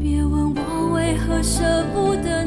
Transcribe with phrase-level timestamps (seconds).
[0.00, 2.43] 别问我为何舍不得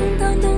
[0.00, 0.49] 空荡的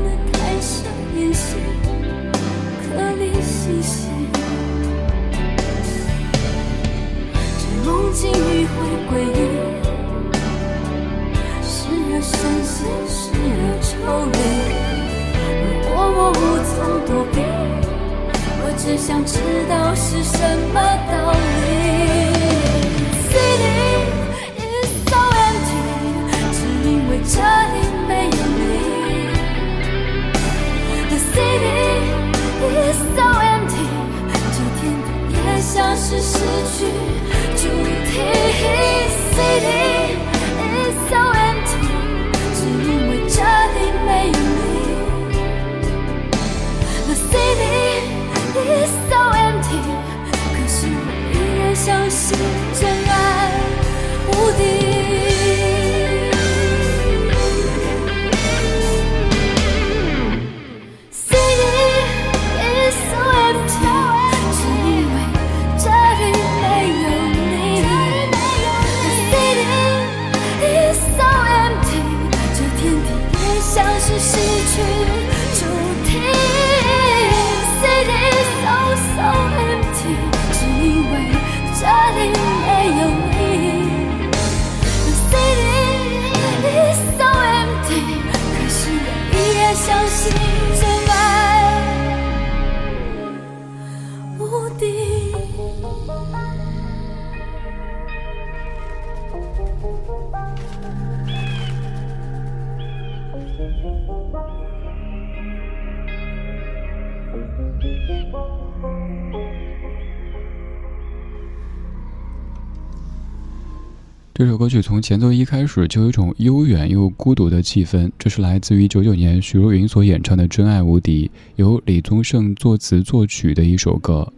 [114.35, 124.33] 这首歌曲从前奏一开始就有一种悠远又孤独的气氛这是来自于九九年徐若云所演唱的真爱无敌由李宗盛作词作曲的一首歌。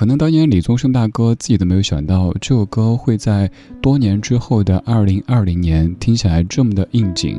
[0.00, 3.50] 可能当年李宗盛大哥自己都没有想到，这首歌会在
[3.82, 7.38] 多年之后的二零二零年听起来这么的应景。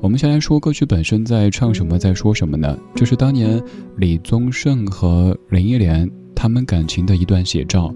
[0.00, 2.74] 我们先来说歌曲本身在唱什么，在说什么呢？
[2.94, 3.62] 这是当年
[3.98, 7.94] 李宗盛和林忆莲他们感情的一段写照。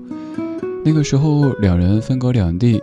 [0.84, 2.78] 那个时候两人分隔两地。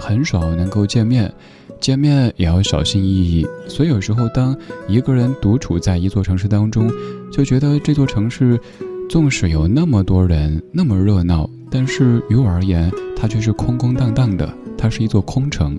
[0.00, 1.32] 很少能够见面，
[1.80, 3.44] 见面也要小心翼翼。
[3.66, 4.56] 所以有时候，当
[4.86, 6.88] 一个人独处在一座城市当中，
[7.32, 8.60] 就觉得这座城市，
[9.08, 15.78] 纵使有那么多人，那么热闹，但是于我而言，它却是空空荡荡的，它是一座空城。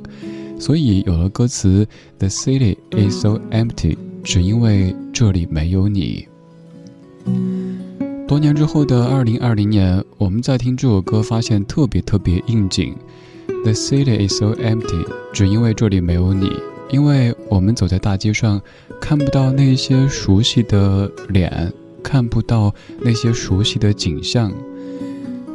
[0.58, 1.88] 所以有了歌词
[2.18, 6.28] “The city is so empty”，只因为这里没有你。
[8.28, 12.96] 多年之后的二零二零年，我们在听这首歌，发现特别特别应景。
[13.64, 16.52] The city is so empty，只因为这里没有你。
[16.90, 18.60] 因为我们走在大街上，
[19.00, 21.72] 看不到那些熟悉的脸，
[22.04, 24.51] 看不到那些熟悉的景象。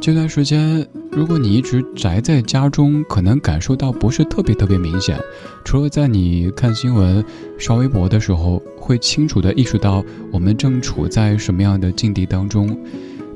[0.01, 5.19] 这段时间，如果你一直宅在家中，可能感受到不是特别特别明显。
[5.63, 7.23] 除了在你看新闻、
[7.57, 12.77] 刷微博的时候，会清楚地意识到我们正处在什么样的境地当中。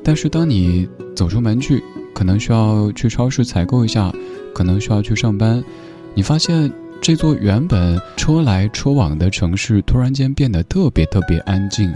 [0.04, 1.82] 但是当你走出门去，
[2.14, 4.12] 可能需要去超市采购一下。
[4.52, 5.62] 可能需要去上班，
[6.12, 6.70] 你发现
[7.00, 11.94] 这座原本车来车往的城市突然间变得特别特别安静，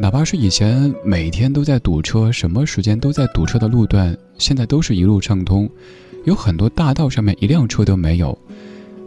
[0.00, 5.68] 哪怕是以前每天都在堵车、什么时间都在堵车的路段，现在都是一路畅通。
[6.24, 8.36] 有很多大道上面一辆车都没有，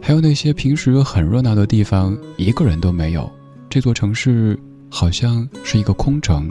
[0.00, 3.30] 还有那些平时很热闹的地方一个人都没有。
[3.68, 4.58] 这座城市
[4.88, 6.50] 好像是一个空城。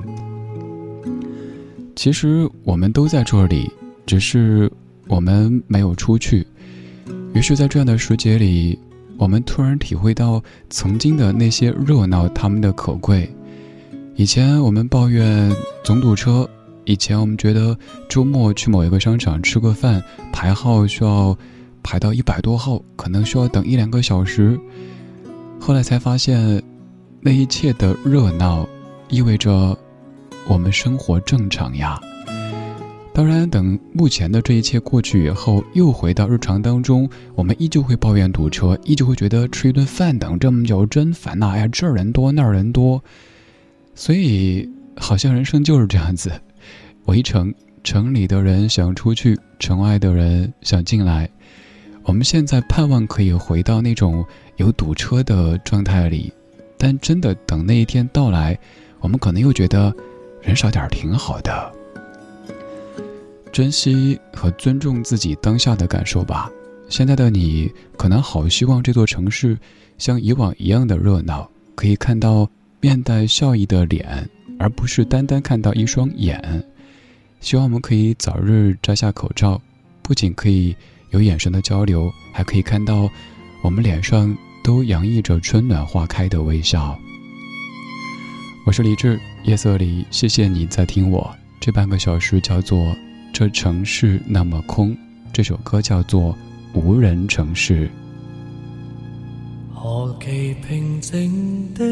[1.95, 3.71] 其实我们都在这里，
[4.06, 4.71] 只是。
[5.07, 6.45] 我们没有出去，
[7.33, 8.77] 于是，在这样的时节里，
[9.18, 10.39] 我们突然体会到
[10.69, 13.27] 曾经的那些热闹，他们的可贵。
[14.19, 15.50] 以前我们抱怨
[15.81, 16.45] 总堵车，
[16.83, 17.74] 以前我们觉得
[18.10, 21.33] 周末去某一个商场吃个饭，排号需要
[21.81, 24.60] 排到一百多号，可能需要等一两个小时。
[25.57, 26.62] 后来才发现，
[27.21, 28.68] 那一切的热闹，
[29.07, 29.74] 意味着
[30.50, 31.98] 我们生活正常呀。
[33.13, 41.51] 当然，等目前的这一切过去以后，又回到日常当中，我们依旧会抱怨堵车，依旧会觉得吃一顿饭等这么久真烦呐！
[41.51, 43.01] 哎呀，这儿人多那儿人多，
[44.00, 46.31] 所以好像人生就是这样子：
[47.07, 47.54] 围城，
[47.84, 51.30] 城里的人想出去，城外的人想进来。
[52.04, 54.25] 我们现在盼望可以回到那种
[54.56, 56.31] 有堵车的状态里，
[56.78, 58.57] 但真的等那一天到来，
[59.01, 59.94] 我们可能又觉得
[60.42, 61.69] 人少点挺好的。
[63.51, 66.50] 珍惜和尊重自己当下的感受吧。
[66.88, 69.60] 现在的你可能好希望这座城市
[69.98, 76.63] 像以往一样的热闹，可以看到面带笑意的脸，而不是单单看到一双眼。
[77.39, 79.62] 希望我们可以早日摘下口罩，
[80.01, 80.75] 不仅可以
[81.12, 83.09] 有眼神的交流，还可以看到
[83.62, 86.98] 我们脸上都洋溢着春暖花开的微笑。
[88.65, 91.36] 我是李志，夜色里，谢谢你在听我。
[91.59, 92.95] 这半个小时叫做。
[93.31, 94.98] 这城市那么空，
[95.31, 96.36] 这首歌叫做
[96.79, 97.88] 《无人城市》。
[99.74, 101.86] 何其平静的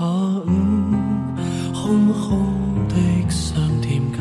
[0.00, 0.48] 下午，
[1.74, 2.40] 空空
[2.88, 2.94] 的
[3.28, 4.18] 商店街，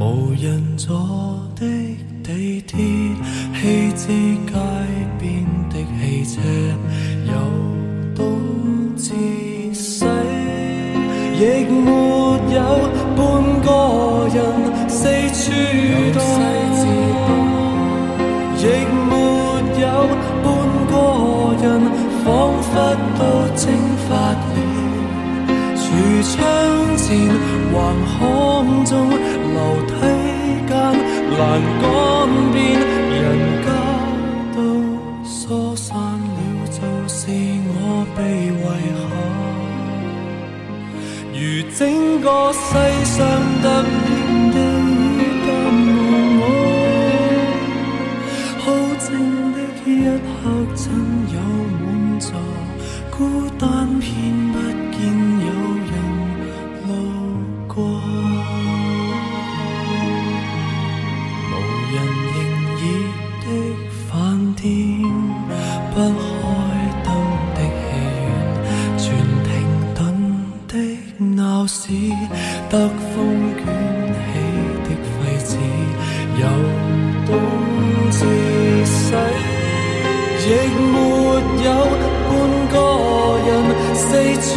[0.00, 0.98] 无人坐
[1.54, 1.64] 的
[2.24, 2.76] 地铁，
[3.54, 4.08] 弃置
[4.44, 4.52] 街
[5.20, 6.40] 边的汽车，
[7.28, 7.32] 由
[8.16, 8.26] 东
[8.96, 9.14] 至
[9.72, 10.04] 西，
[11.36, 11.88] 亦没
[12.52, 12.58] 有
[13.14, 13.20] 半
[13.62, 13.68] 个
[14.34, 14.36] 人。
[14.88, 15.52] 四处
[16.12, 16.18] 东
[16.74, 16.80] 西
[18.58, 18.66] 亦
[19.08, 19.14] 没
[19.80, 19.86] 有
[20.42, 20.46] 半
[20.90, 20.92] 个
[21.62, 21.66] 人，
[22.24, 22.26] 仿
[22.60, 22.68] 佛
[23.16, 23.20] 都
[23.54, 23.97] 蒸发了。
[26.22, 26.36] 窗
[26.96, 27.06] 前
[27.72, 27.76] 横
[28.18, 29.92] 空中楼梯
[30.66, 30.70] 间，
[31.38, 31.40] 栏
[31.80, 31.84] 杆
[32.52, 33.24] 边，人
[33.64, 33.68] 家
[34.54, 34.58] 都
[35.24, 36.38] 疏散了，
[36.70, 37.20] 就是
[37.68, 39.00] 我被遗下。
[41.34, 41.38] 如
[41.78, 41.80] 整
[42.20, 42.58] 个世
[43.04, 43.16] 上
[43.62, 43.70] 突然
[44.50, 44.56] 地
[45.18, 45.48] 已淡
[46.08, 46.10] 忘
[46.40, 46.42] 我，
[48.58, 48.66] 好
[48.98, 49.06] 静
[49.52, 49.56] 的
[49.86, 50.36] 一刻，
[50.74, 50.84] 真
[51.32, 51.36] 有
[51.84, 51.86] 满
[52.18, 52.30] 座，
[53.10, 53.18] 孤
[53.58, 53.66] 单
[54.00, 54.47] 片。
[71.68, 71.92] 使
[72.70, 73.62] 得风卷
[74.16, 74.32] 起
[74.84, 75.50] 的废纸，
[76.40, 76.42] 由
[77.26, 77.30] 东
[78.10, 78.20] 至
[78.86, 79.12] 西，
[80.46, 80.50] 亦
[80.90, 80.94] 没
[81.62, 81.68] 有
[82.24, 82.28] 半
[82.72, 82.74] 个
[83.46, 83.48] 人；
[83.94, 84.06] 四
[84.40, 84.48] 处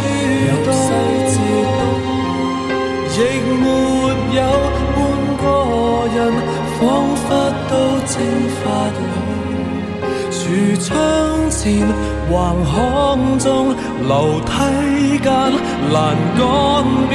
[0.48, 0.88] 由西
[1.28, 1.34] 至
[1.76, 1.80] 东，
[3.12, 3.20] 亦
[3.60, 3.64] 没
[4.34, 4.40] 有
[4.96, 4.98] 半
[5.36, 5.44] 个
[6.16, 6.18] 人，
[6.80, 6.80] 仿
[7.14, 7.24] 佛
[7.68, 7.72] 都
[8.08, 8.12] 蒸
[8.64, 9.00] 发了，
[10.30, 10.34] 橱
[10.82, 10.90] 窗
[11.50, 11.62] 前。
[12.32, 13.74] 横巷中，
[14.08, 14.50] 楼梯
[15.18, 15.30] 间，
[15.92, 16.40] 栏杆
[17.10, 17.12] 边，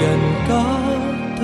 [0.00, 0.02] 人
[0.46, 0.50] 家
[1.40, 1.42] 都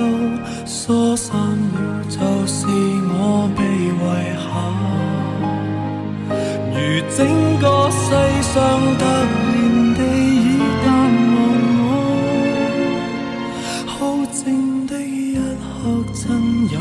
[0.65, 1.75] 疏散了，
[2.09, 3.89] 就是我被遗
[4.37, 4.45] 下。
[6.73, 6.75] 如
[7.17, 7.19] 整
[7.59, 8.05] 个世
[8.43, 8.53] 上
[8.97, 9.55] 突然
[9.95, 10.45] 地已
[10.85, 10.85] 淡
[11.33, 11.37] 忘
[11.87, 11.89] 我，
[13.87, 13.95] 好
[14.31, 15.41] 静的一刻，
[16.13, 16.25] 真
[16.71, 16.75] 有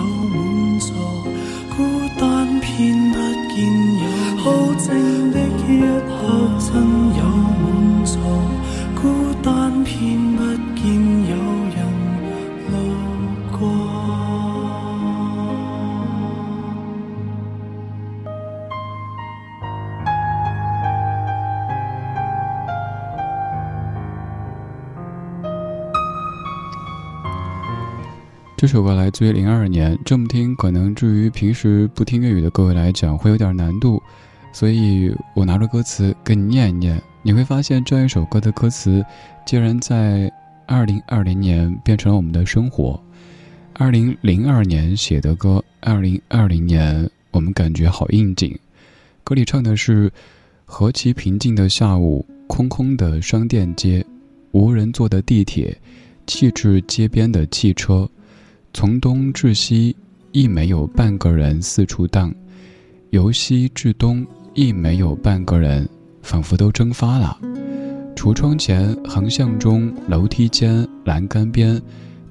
[28.67, 34.03] 这首歌来自于零二年，这么听可能至于平时不听粤语的各位来讲会有点难度。
[34.53, 39.07] 所以我拿着歌词跟你念一念，你会发现这样一首歌的歌词，
[39.47, 40.29] 竟然在
[40.67, 43.01] 二零二零年变成了我们的生活。
[43.75, 48.53] 二零零二年写的歌，二零二零年我们感觉好应景。
[49.23, 50.13] 歌里唱的是：
[50.65, 54.05] 何其平静的下午，空空的商店街，
[54.51, 55.79] 无人坐的地铁，
[56.27, 58.11] 弃置街边的汽车，
[58.79, 59.97] 从东至西
[60.33, 62.31] 亦没有半个人四处荡，
[63.09, 64.27] 由西至东。
[64.53, 65.89] 亦没有半个人，
[66.21, 67.39] 仿佛都蒸发了。
[68.15, 71.81] 橱窗前、横向中、楼梯间、栏杆边，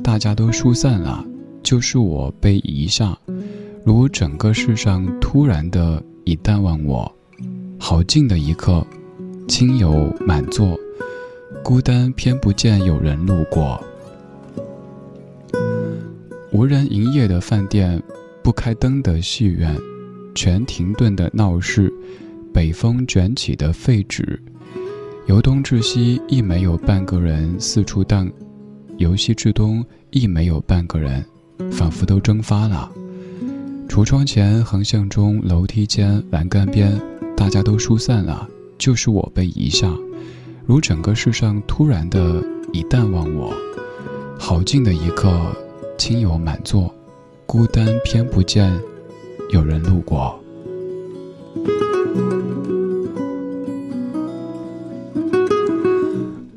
[0.03, 1.25] 大家都疏散了，
[1.63, 3.17] 就是我被遗下，
[3.83, 7.11] 如整个世上突然的已淡忘我。
[7.79, 8.85] 好静的一刻，
[9.47, 10.77] 亲友满座，
[11.63, 13.83] 孤单偏不见有人路过。
[16.55, 18.01] 无人营业的饭店，
[18.41, 19.77] 不开灯的戏院。
[20.33, 21.93] 全停顿的闹市，
[22.53, 24.41] 北风卷起的废纸，
[25.25, 28.31] 由东至西亦没有半个人四处荡，
[28.95, 31.25] 由西至东亦没有半个人，
[31.69, 32.89] 仿佛都蒸发了。
[33.89, 36.97] 橱窗前、横向中、楼梯间、栏杆边，
[37.35, 38.47] 大家都疏散了，
[38.77, 39.93] 就是我被遗下，
[40.65, 43.53] 如整个世上突然的已淡忘我。
[44.39, 45.53] 好静的一刻，
[45.97, 46.93] 亲友满座，
[47.45, 48.71] 孤单偏不见。
[49.51, 50.37] 有人路过。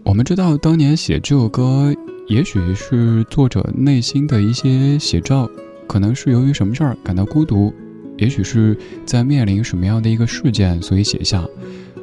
[0.05, 1.95] 我们知道，当年写这首歌，
[2.27, 5.49] 也许是作者内心的一些写照，
[5.87, 7.73] 可能是由于什么事儿感到孤独，
[8.17, 8.77] 也许是
[9.07, 11.45] 在面临什么样的一个事件，所以写下。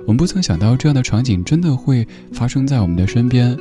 [0.05, 3.57] 我们不曾想到，这样的场景真的会发生在我们的身边。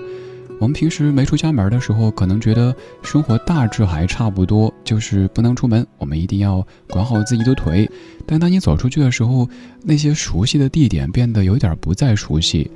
[0.60, 7.90] 我们平时没出家门的时候，可能觉得生活大致还差不多，就是不能出门，我们一定要管好自己的腿。
[8.24, 9.48] 但当你走出去的时候，
[9.82, 12.70] 那些熟悉的地点变得有点不再熟悉，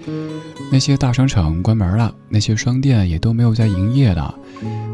[0.71, 4.35] 那些大商场关门了，那些商店也都没有在营业了，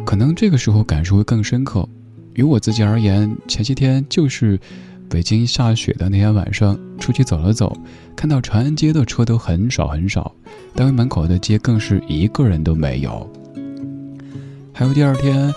[0.05, 1.89] 可能这个时候感受会更深刻。
[2.35, 4.61] 于我自己而言，前些天就是。
[5.09, 7.77] 北京下雪的那天晚上，出去走了走，
[8.17, 10.35] 看到长安街的车都很少很少，
[10.75, 13.31] 单位门口的街更是一个人都没有。
[14.73, 15.53] 还有第二天，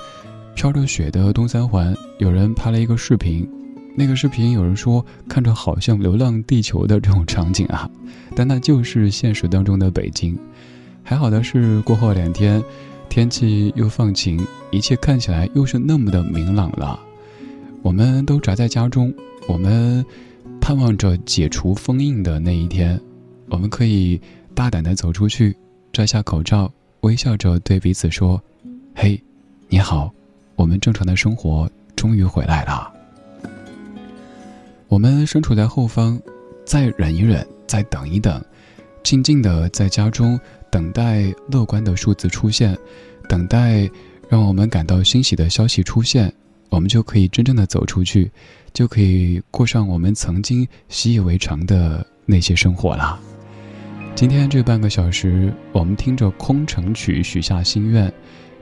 [0.56, 3.50] 飘着雪的东三环，有人拍了一个视频，
[3.96, 7.90] 那个视频有人说看着好像《流浪地球》的这种场景啊，
[8.36, 10.38] 但那就是现实当中的北京。
[11.02, 12.62] 还好的是，过后两天，
[13.10, 17.00] 天气又放晴，一切看起来又是那么的明朗了。
[17.82, 19.12] 我们都宅在家中。
[19.48, 20.06] 我们
[20.60, 23.00] 盼望着解除封印的那一天，
[23.50, 24.20] 我们可以
[24.54, 25.56] 大胆的走出去，
[25.94, 28.42] 摘下口罩，微笑着对彼此说
[28.94, 29.22] ：“嘿，
[29.70, 30.14] 你好，
[30.56, 32.94] 我们正常的生活终于回来了。”
[34.90, 36.20] 我们身处在后方，
[36.66, 38.44] 再忍一忍，再等一等，
[39.04, 40.40] 静静的在家中
[40.70, 42.78] 等待乐观的数字出现，
[43.30, 43.90] 等待
[44.28, 46.34] 让我们感到欣喜的消息出现，
[46.70, 48.30] 我们就可以真正的走出去。
[48.78, 53.20] 就可以过上我们曾经习以为常的那些生活了。
[54.14, 58.14] 今天这半个小时，我们听着《空城曲》，许下心愿：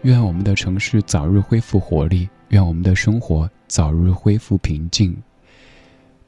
[0.04, 5.14] 愿我们的城市早日恢复活力，愿我们的生活早日恢复平静。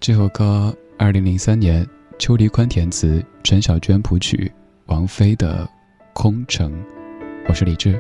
[0.02, 1.88] 这首歌，二零零三年，
[2.20, 4.52] 邱黎宽填词，陈小娟谱曲，
[4.88, 5.64] 王菲的
[6.12, 6.74] 《空城》。
[7.48, 7.98] 我是李志，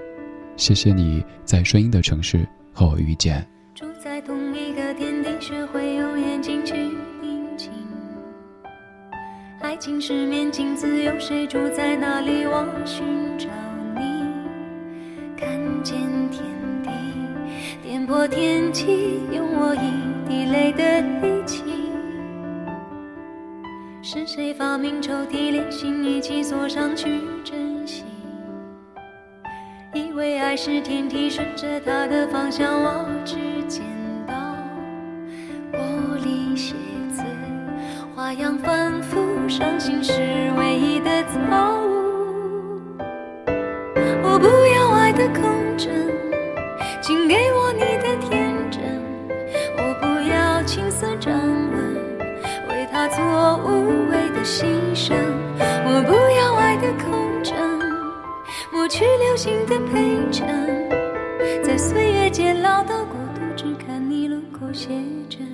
[0.57, 3.47] 谢谢你在声音的城市和我遇见。
[3.73, 6.73] 住在同一个天地学会用眼睛去
[7.21, 7.69] 盯紧
[9.61, 12.45] 爱情是面镜子，有谁住在那里？
[12.45, 13.05] 我寻
[13.37, 13.47] 找
[13.95, 14.23] 你，
[15.39, 15.49] 看
[15.83, 15.99] 见
[16.31, 16.43] 天
[16.83, 16.89] 地，
[17.83, 21.63] 颠破天际，用我一滴泪的力气。
[24.01, 28.03] 是谁发明抽屉连心一起锁上去珍惜？
[29.93, 33.35] 以为爱是天梯，顺着它的方向，我只
[38.27, 40.11] 花样繁复，伤心是
[40.57, 41.39] 唯一的错
[41.79, 42.91] 误。
[44.21, 45.43] 我不要爱的空
[45.77, 45.89] 枕，
[47.01, 48.81] 请给我你的天真。
[49.77, 51.33] 我不要青涩掌
[51.71, 51.95] 纹，
[52.67, 53.23] 为他做
[53.63, 55.15] 无谓的牺牲。
[55.85, 57.55] 我不要爱的空枕，
[58.73, 60.45] 抹去流星的陪衬，
[61.63, 64.89] 在岁月渐老的孤独，只看你轮廓写
[65.29, 65.47] 真。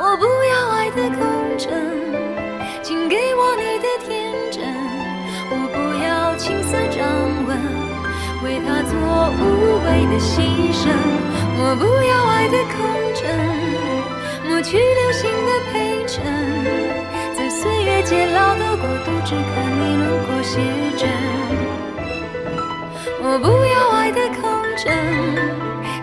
[0.00, 1.72] 我不要爱的空城，
[2.82, 4.62] 请给我你的天真。
[5.50, 7.02] 我不要青涩掌
[7.46, 7.58] 纹。
[8.44, 8.94] 为他做
[9.40, 9.42] 无
[9.82, 10.38] 谓的牺
[10.72, 10.88] 牲，
[11.58, 12.78] 我不要爱的空
[13.12, 13.26] 城，
[14.48, 16.22] 抹去流星的陪衬，
[17.36, 20.60] 在岁月渐老的国度，只看你轮廓写
[20.96, 21.10] 真。
[23.20, 24.46] 我不要爱的空
[24.76, 24.94] 城，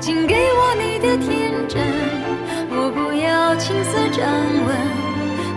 [0.01, 2.24] 请给我你的天真。
[3.45, 4.25] 要青涩掌
[4.65, 4.75] 纹，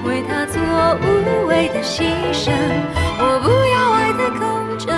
[0.05, 0.61] 为他做
[1.01, 2.03] 无谓的牺
[2.35, 2.53] 牲。
[3.19, 4.95] 我不要爱的空枕。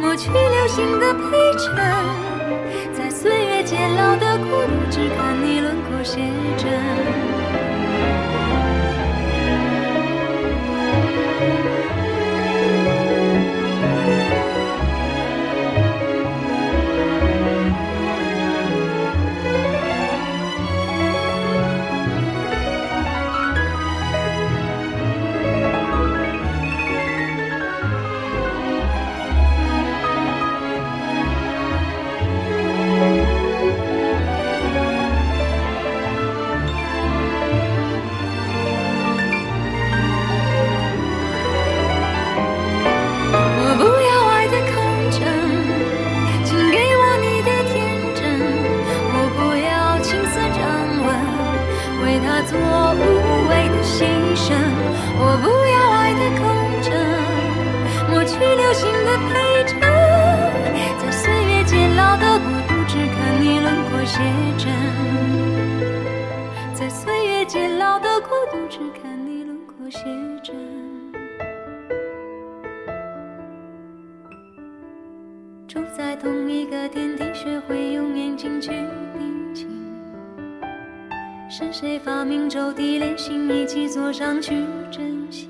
[0.00, 1.20] 抹去流星的陪
[1.58, 1.74] 衬，
[2.94, 6.20] 在岁月渐老的孤独，只看你轮廓写
[6.56, 6.70] 真。
[64.12, 64.18] 写
[64.58, 64.70] 真。
[66.74, 70.04] 在岁月渐老的孤独，只看你轮廓写
[70.42, 70.54] 真。
[75.66, 79.66] 住在同一个天地，学会用眼睛去定睛。
[81.48, 85.48] 是谁发明抽屉，连心一起坐上去珍惜？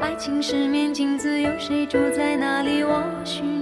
[0.00, 2.82] 爱情是面镜子，有谁住在哪里？
[2.82, 3.61] 我寻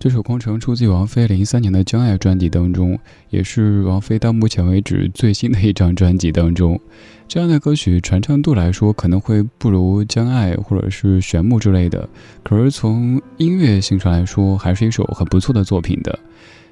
[0.00, 6.80] 这首《空城》出自于王菲零三年的《将爱》专辑当中，也是王菲到目前为止最新的一张专辑当中。
[7.28, 12.08] 这样的歌曲传唱度来说，可能会不如《将爱》或者是《玄牧》之类的，
[12.42, 16.18] 可是从音乐性上来说，还是一首很不错的作品的。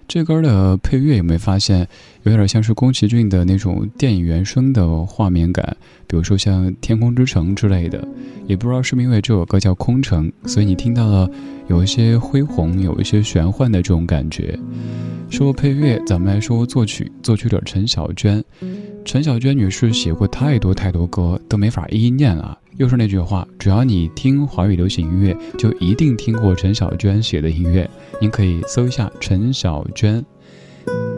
[0.08, 1.86] 这歌的配乐有没有发现，
[2.22, 5.76] 有点像是宫崎骏的那种电影原声的画面感？
[6.06, 8.08] 比如说像《天空之城》之类的，
[8.46, 11.30] 也不知道是不是因为这首歌叫《空城》，所以你听到了
[11.68, 14.58] 有一些恢宏、有一些玄幻的这种感觉。
[15.30, 18.42] 说配乐，咱们来说作曲，作曲者陈小娟。
[19.04, 22.58] 陈小娟女士写过太多太多歌，都没法一一念了。
[22.76, 27.88] 又是那句话，只要你听华语流行音乐，就一定听过陈小娟写的音乐。
[28.20, 30.24] 您可以搜一下陈小娟。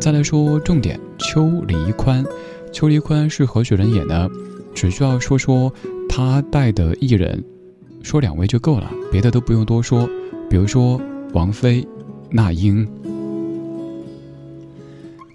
[0.01, 2.25] 再来说重点，邱黎宽。
[2.73, 4.29] 邱黎宽是何许人也呢？
[4.75, 5.73] 只需要说说
[6.09, 7.45] 他带的艺人，
[8.03, 10.09] 说两位就够了，别的都不用多说。
[10.51, 11.01] 比如说
[11.33, 11.87] 王菲、
[12.29, 12.85] 那英。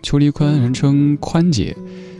[0.04, 1.74] 邱黎宽人称宽姐，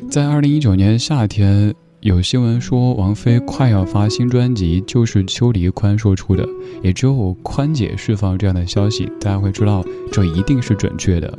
[0.10, 6.48] 在二零一九年夏天有新闻说王菲快要发新专辑，就是邱黎宽说出的，
[6.82, 11.38] 也只有宽姐释放这样的消息，大家会知道这一定是准确的。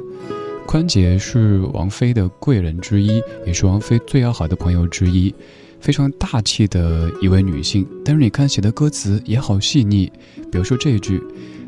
[0.67, 5.35] 宽姐是王菲的贵人之一，也是王菲最要好的朋友之一，
[5.81, 7.87] 非常大气的一位女性。
[8.05, 10.11] 但是你看写的歌词也好细腻，
[10.51, 11.23] 比如说这一句，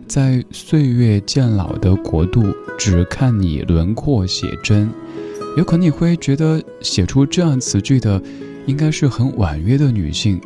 [0.06, 2.44] 在岁月渐老的国度，
[2.78, 4.90] 只看你轮廓写真。
[5.56, 8.22] 有可能你会觉得写出这样词句的，
[8.66, 10.40] 应该是很婉约的女性。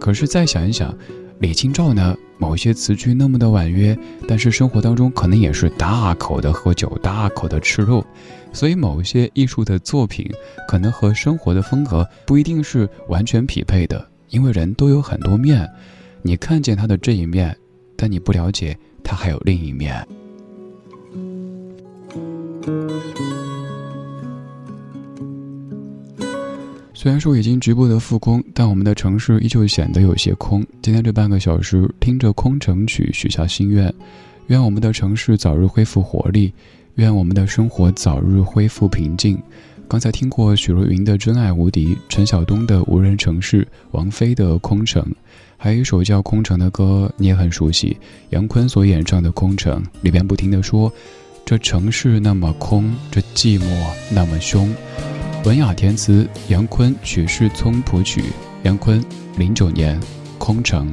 [0.00, 0.96] 可是再想一想，
[1.40, 2.16] 李清照呢？
[2.40, 8.04] 某些词句那么的婉约，但是生活当中可能也是大口的喝酒，大口的吃肉。
[8.52, 10.28] 所以某些艺术的作品，
[10.66, 14.06] 可能和生活的风格不一定是完全匹配的。
[14.30, 15.66] 因为人都有很多面，
[16.22, 17.56] 你看见他的这一面，
[17.96, 20.06] 但你不了解他还有另一面。
[26.92, 30.66] 虽然说已经局部的复工，但我们的城市依旧显得有些空。
[30.82, 33.94] 今天这半个小时，听着《空城曲》，许下心愿：
[34.48, 36.52] 愿我们的城市早日恢复活力，
[36.98, 39.40] 愿我们的生活早日恢复平静。
[39.86, 45.00] 刚才听过许茹芸的《真爱无敌》，陈晓东的《无人城市》，王菲的《空城》，
[45.56, 47.96] 还有一首叫《空城》的歌，你也很熟悉，
[48.30, 50.92] 杨坤所演唱的《空城》里边不停的说
[51.46, 53.64] ：“这城市那么空，这寂寞
[54.10, 54.68] 那么凶。”
[55.46, 58.24] 文雅填词，杨坤曲世聪谱曲。
[58.64, 59.02] 杨坤，
[59.36, 60.00] 零九年，
[60.36, 60.92] 《空城》。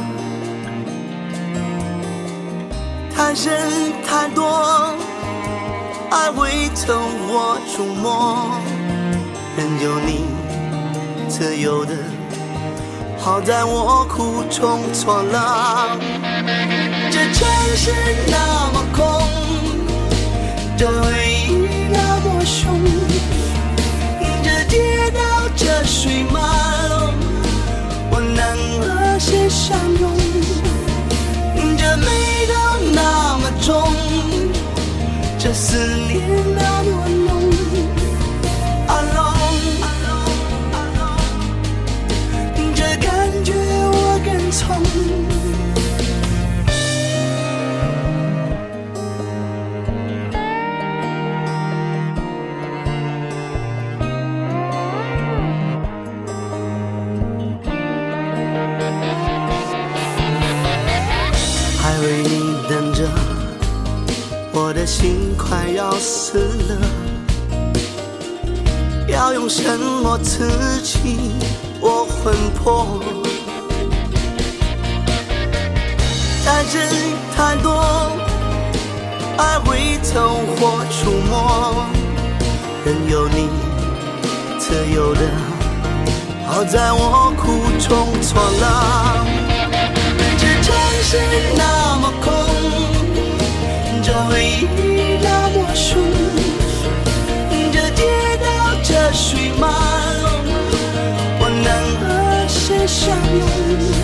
[3.21, 4.95] 爱人太多，
[6.09, 8.49] 爱会从我触摸，
[9.55, 10.25] 任由你
[11.29, 11.93] 自由的，
[13.19, 15.39] 好在我苦中作乐。
[17.11, 17.93] 这城市
[18.27, 19.21] 那么空。
[20.75, 20.89] 这
[35.71, 36.00] 这
[65.51, 66.37] 快要死
[66.69, 66.77] 了，
[69.09, 70.47] 要用什么刺
[70.81, 71.33] 激
[71.81, 73.03] 我魂魄？
[76.45, 76.87] 太真
[77.35, 77.83] 太多，
[79.37, 81.85] 爱会走火出没，
[82.85, 83.49] 任由你
[84.57, 85.19] 自由的，
[86.47, 88.63] 好在我苦中作乐。
[90.37, 91.19] 这城市
[91.57, 92.31] 那么空，
[94.01, 95.00] 这回忆。
[99.23, 99.67] 水马
[100.23, 100.31] 龙，
[101.39, 104.00] 我能和谁相拥？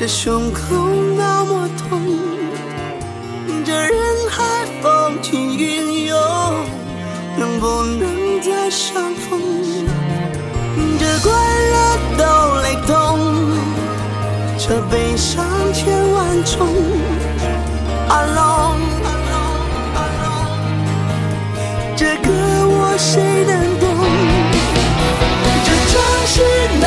[0.00, 0.60] 这胸口
[1.16, 2.00] 那么痛，
[3.66, 3.90] 这人
[4.30, 6.16] 海风起云涌，
[7.36, 9.40] 能不能再相逢？
[11.00, 11.32] 这快
[11.72, 12.22] 乐都
[12.62, 13.18] 雷同，
[14.56, 16.68] 这悲伤千万种。
[18.08, 18.78] Alone，
[21.96, 23.88] 这歌我谁能懂？
[25.64, 26.36] 这城市
[26.80, 26.86] 那